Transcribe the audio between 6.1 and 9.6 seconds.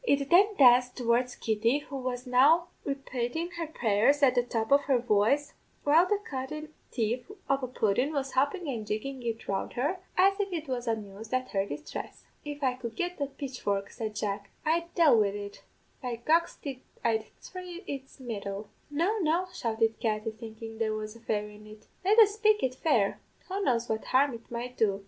cunnin' thief of a pudden was hoppin' and jiggin' it